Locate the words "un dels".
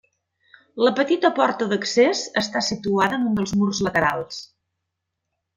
3.33-3.55